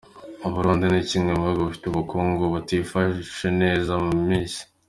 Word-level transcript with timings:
U 0.47 0.49
Burundi 0.53 0.85
ni 0.87 1.01
kimwe 1.09 1.31
mu 1.37 1.43
bihugu 1.45 1.63
bifite 1.67 1.85
ubukungu 1.89 2.41
butifashe 2.53 3.47
neza 3.61 3.93
mu 4.23 4.31
Isi. 4.43 4.61